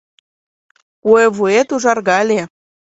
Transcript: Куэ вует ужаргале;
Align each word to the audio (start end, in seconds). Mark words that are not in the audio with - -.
Куэ 1.03 1.25
вует 1.35 1.67
ужаргале; 1.75 2.41